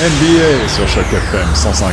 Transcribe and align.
NBA 0.00 0.68
sur 0.68 0.86
chaque 0.86 1.12
FM 1.12 1.48
105.1. 1.54 1.90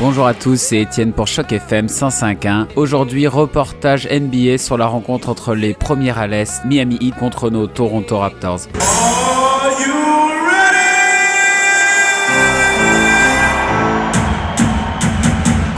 Bonjour 0.00 0.26
à 0.26 0.32
tous, 0.32 0.58
c'est 0.58 0.78
Étienne 0.78 1.12
pour 1.12 1.26
Choc 1.26 1.52
FM 1.52 1.88
105.1. 1.88 2.68
Aujourd'hui, 2.76 3.26
reportage 3.26 4.08
NBA 4.10 4.56
sur 4.56 4.78
la 4.78 4.86
rencontre 4.86 5.28
entre 5.28 5.54
les 5.54 5.74
premières 5.74 6.16
à 6.16 6.26
l'Est, 6.26 6.64
Miami 6.64 6.96
Heat 7.02 7.16
contre 7.16 7.50
nos 7.50 7.66
Toronto 7.66 8.16
Raptors. 8.16 8.60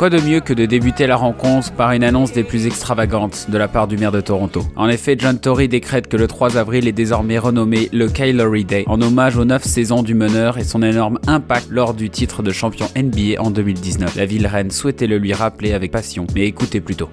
Quoi 0.02 0.10
de 0.10 0.20
mieux 0.20 0.40
que 0.40 0.52
de 0.52 0.66
débuter 0.66 1.06
la 1.06 1.14
rencontre 1.14 1.70
par 1.70 1.92
une 1.92 2.02
annonce 2.02 2.32
des 2.32 2.42
plus 2.42 2.66
extravagantes 2.66 3.46
de 3.48 3.56
la 3.56 3.68
part 3.68 3.86
du 3.86 3.96
maire 3.96 4.10
de 4.10 4.20
Toronto? 4.20 4.64
En 4.74 4.88
effet, 4.88 5.14
John 5.16 5.38
Tory 5.38 5.68
décrète 5.68 6.08
que 6.08 6.16
le 6.16 6.26
3 6.26 6.56
avril 6.56 6.88
est 6.88 6.92
désormais 6.92 7.38
renommé 7.38 7.88
le 7.92 8.08
Kylori 8.08 8.64
Day, 8.64 8.82
en 8.88 9.00
hommage 9.00 9.36
aux 9.36 9.44
9 9.44 9.62
saisons 9.62 10.02
du 10.02 10.14
meneur 10.14 10.58
et 10.58 10.64
son 10.64 10.82
énorme 10.82 11.20
impact 11.28 11.68
lors 11.70 11.94
du 11.94 12.10
titre 12.10 12.42
de 12.42 12.50
champion 12.50 12.88
NBA 12.96 13.40
en 13.40 13.52
2019. 13.52 14.16
La 14.16 14.26
ville 14.26 14.48
reine 14.48 14.72
souhaitait 14.72 15.06
le 15.06 15.18
lui 15.18 15.34
rappeler 15.34 15.72
avec 15.72 15.92
passion, 15.92 16.26
mais 16.34 16.46
écoutez 16.46 16.80
plutôt. 16.80 17.08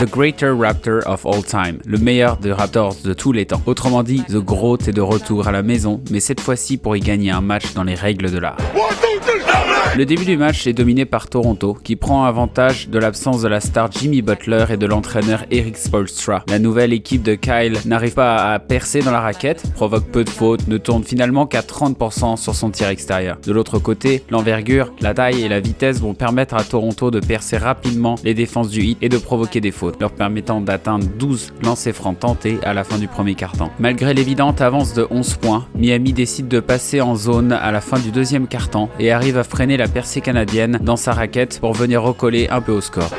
The 0.00 0.10
Greater 0.10 0.56
Raptor 0.56 1.06
of 1.06 1.24
All 1.24 1.44
Time, 1.44 1.78
le 1.86 1.98
meilleur 1.98 2.36
des 2.38 2.52
Raptors 2.52 2.96
de 3.04 3.14
tous 3.14 3.30
les 3.30 3.46
temps. 3.46 3.62
Autrement 3.66 4.02
dit, 4.02 4.24
The 4.24 4.38
Groat 4.38 4.78
est 4.88 4.92
de 4.92 5.00
retour 5.00 5.46
à 5.46 5.52
la 5.52 5.62
maison, 5.62 6.00
mais 6.10 6.18
cette 6.18 6.40
fois-ci 6.40 6.78
pour 6.78 6.96
y 6.96 7.00
gagner 7.00 7.30
un 7.30 7.40
match 7.40 7.74
dans 7.74 7.84
les 7.84 7.94
règles 7.94 8.32
de 8.32 8.38
l'art. 8.38 8.56
Le 9.96 10.06
début 10.06 10.24
du 10.24 10.36
match 10.36 10.66
est 10.66 10.72
dominé 10.72 11.04
par 11.04 11.28
Toronto, 11.28 11.78
qui 11.84 11.94
prend 11.94 12.24
avantage 12.24 12.88
de 12.88 12.98
l'absence 12.98 13.42
de 13.42 13.46
la 13.46 13.60
star 13.60 13.92
Jimmy 13.92 14.22
Butler 14.22 14.64
et 14.70 14.76
de 14.76 14.86
l'entraîneur 14.86 15.44
Eric 15.52 15.76
Spoelstra. 15.76 16.42
La 16.48 16.58
nouvelle 16.58 16.92
équipe 16.92 17.22
de 17.22 17.36
Kyle 17.36 17.78
n'arrive 17.84 18.14
pas 18.14 18.54
à 18.54 18.58
percer 18.58 19.02
dans 19.02 19.12
la 19.12 19.20
raquette, 19.20 19.62
provoque 19.74 20.06
peu 20.06 20.24
de 20.24 20.30
fautes, 20.30 20.66
ne 20.66 20.78
tourne 20.78 21.04
finalement 21.04 21.46
qu'à 21.46 21.60
30% 21.60 22.36
sur 22.36 22.56
son 22.56 22.70
tir 22.70 22.88
extérieur. 22.88 23.38
De 23.46 23.52
l'autre 23.52 23.78
côté, 23.78 24.24
l'envergure, 24.30 24.92
la 25.00 25.14
taille 25.14 25.42
et 25.42 25.48
la 25.48 25.60
vitesse 25.60 26.00
vont 26.00 26.14
permettre 26.14 26.56
à 26.56 26.64
Toronto 26.64 27.12
de 27.12 27.20
percer 27.20 27.56
rapidement 27.56 28.16
les 28.24 28.34
défenses 28.34 28.70
du 28.70 28.82
hit 28.82 28.98
et 29.00 29.08
de 29.08 29.18
provoquer 29.18 29.60
des 29.60 29.70
fautes, 29.70 30.00
leur 30.00 30.10
permettant 30.10 30.60
d'atteindre 30.60 31.06
12 31.20 31.52
lancers 31.62 31.94
francs 31.94 32.18
tentés 32.18 32.58
à 32.64 32.74
la 32.74 32.82
fin 32.82 32.98
du 32.98 33.06
premier 33.06 33.36
quart-temps. 33.36 33.70
Malgré 33.78 34.12
l'évidente 34.12 34.60
avance 34.60 34.92
de 34.92 35.06
11 35.08 35.36
points, 35.36 35.66
Miami 35.76 36.12
décide 36.12 36.48
de 36.48 36.58
passer 36.58 37.00
en 37.00 37.14
zone 37.14 37.52
à 37.52 37.70
la 37.70 37.80
fin 37.80 38.00
du 38.00 38.10
deuxième 38.10 38.48
quart-temps 38.48 38.90
et 38.98 39.12
arrive 39.12 39.38
à 39.38 39.44
freiner 39.44 39.76
la 39.76 39.83
percée 39.88 40.20
canadienne 40.20 40.78
dans 40.80 40.96
sa 40.96 41.12
raquette 41.12 41.60
pour 41.60 41.72
venir 41.72 42.02
recoller 42.02 42.48
un 42.50 42.60
peu 42.60 42.72
au 42.72 42.80
score. 42.80 43.10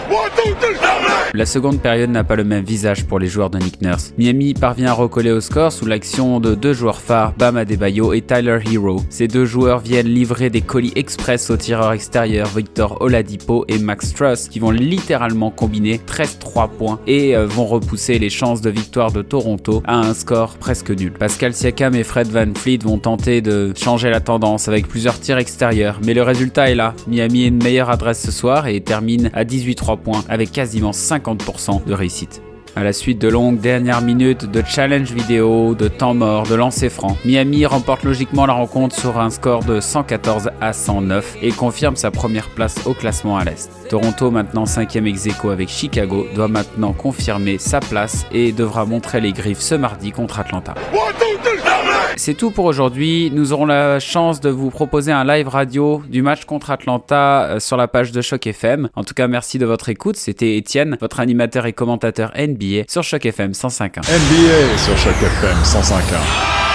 La 1.36 1.46
seconde 1.46 1.82
période 1.82 2.12
n'a 2.12 2.24
pas 2.24 2.38
le 2.38 2.46
même 2.46 2.64
visage 2.64 3.04
pour 3.04 3.20
les 3.20 3.28
joueurs 3.28 3.50
de 3.50 3.58
Nick 3.58 3.82
Nurse. 3.82 4.14
Miami 4.18 4.54
parvient 4.54 4.88
à 4.88 4.94
recoller 4.94 5.32
au 5.32 5.42
score 5.42 5.74
sous 5.74 5.86
l'action 5.86 6.40
de 6.40 6.56
deux 6.56 6.72
joueurs 6.72 7.02
phares, 7.02 7.34
Bam 7.38 7.58
Adebayo 7.58 8.14
et 8.14 8.22
Tyler 8.22 8.60
Hero. 8.72 9.02
Ces 9.10 9.28
deux 9.28 9.44
joueurs 9.44 9.80
viennent 9.80 10.08
livrer 10.08 10.50
des 10.50 10.62
colis 10.62 10.94
express 10.96 11.50
aux 11.50 11.58
tireurs 11.58 11.92
extérieurs 11.92 12.48
Victor 12.56 13.02
Oladipo 13.02 13.66
et 13.68 13.80
Max 13.80 14.14
Truss 14.14 14.48
qui 14.48 14.60
vont 14.60 14.72
littéralement 14.72 15.52
combiner 15.52 16.00
13-3 16.08 16.70
points 16.70 17.00
et 17.06 17.36
euh, 17.36 17.46
vont 17.46 17.66
repousser 17.66 18.18
les 18.18 18.30
chances 18.30 18.62
de 18.62 18.70
victoire 18.70 19.12
de 19.12 19.22
Toronto 19.22 19.84
à 19.86 19.98
un 19.98 20.14
score 20.14 20.56
presque 20.58 20.92
nul. 20.92 21.12
Pascal 21.12 21.54
Siakam 21.54 21.96
et 21.96 22.06
Fred 22.06 22.28
Van 22.28 22.54
Fleet 22.56 22.80
vont 22.82 22.98
tenter 22.98 23.42
de 23.42 23.74
changer 23.76 24.10
la 24.10 24.22
tendance 24.22 24.70
avec 24.70 24.88
plusieurs 24.88 25.20
tirs 25.20 25.38
extérieurs, 25.38 26.00
mais 26.06 26.14
le 26.14 26.24
résultat 26.24 26.70
est 26.70 26.76
là. 26.76 26.94
Miami 27.10 27.44
est 27.44 27.48
une 27.48 27.62
meilleure 27.62 27.90
adresse 27.90 28.22
ce 28.22 28.32
soir 28.32 28.68
et 28.68 28.80
termine 28.80 29.32
à 29.34 29.44
18-3 29.44 30.00
points 30.00 30.24
avec 30.30 30.54
quasiment 30.54 30.94
50% 31.26 31.86
de 31.86 31.94
réussite. 31.94 32.42
À 32.78 32.84
la 32.84 32.92
suite 32.92 33.20
de 33.20 33.30
longues 33.30 33.60
dernières 33.62 34.02
minutes 34.02 34.52
de 34.52 34.62
challenge 34.62 35.14
vidéo, 35.14 35.76
de 35.76 35.88
temps 35.88 36.14
mort, 36.14 36.46
de 36.46 36.56
lancer 36.56 36.90
franc, 36.90 37.16
Miami 37.24 37.66
remporte 37.66 38.04
logiquement 38.04 38.46
la 38.46 38.52
rencontre 38.52 39.00
sur 39.00 39.18
un 39.18 39.30
score 39.30 39.64
de 39.64 39.80
114 39.80 40.50
à 40.60 40.74
109 40.74 41.38
et 41.42 41.52
confirme 41.54 41.96
sa 41.96 42.12
première 42.12 42.50
place 42.50 42.86
au 42.86 42.94
classement 42.94 43.38
à 43.38 43.46
l'Est. 43.46 43.72
Toronto, 43.88 44.30
maintenant 44.30 44.66
5ème 44.66 45.08
ex 45.08 45.26
avec 45.46 45.70
Chicago, 45.70 46.28
doit 46.36 46.50
maintenant 46.50 46.92
confirmer 46.92 47.60
sa 47.60 47.80
place 47.80 48.26
et 48.34 48.52
devra 48.52 48.86
montrer 48.86 49.22
les 49.22 49.32
griffes 49.32 49.62
ce 49.62 49.76
mardi 49.76 50.12
contre 50.12 50.40
Atlanta. 50.40 50.74
C'est 52.18 52.34
tout 52.34 52.52
pour 52.52 52.66
aujourd'hui. 52.66 53.30
Nous 53.34 53.54
aurons 53.54 53.66
la 53.66 54.00
chance 54.00 54.40
de 54.40 54.50
vous 54.50 54.70
proposer 54.70 55.12
un 55.12 55.24
live 55.24 55.48
radio 55.48 56.02
du 56.08 56.22
match 56.22 56.46
contre 56.46 56.72
Atlanta 56.72 57.44
euh, 57.44 57.60
sur 57.60 57.78
la 57.78 57.88
page 57.88 58.12
de 58.12 58.22
Choc 58.22 58.48
FM. 58.48 58.90
En 58.96 59.04
tout 59.04 59.14
cas, 59.14 59.28
merci 59.28 59.60
de 59.60 59.66
votre 59.66 59.90
écoute. 59.90 60.16
C'était 60.16 60.58
Étienne, 60.58 60.98
votre 61.02 61.20
animateur 61.20 61.66
et 61.66 61.74
commentateur 61.74 62.32
NBA 62.38 62.84
sur 62.88 63.04
Choc 63.04 63.26
FM 63.26 63.52
105.1. 63.52 64.00
NBA 64.00 64.78
sur 64.78 64.98
chaque 64.98 65.22
FM 65.22 65.58
105.1. 65.64 66.75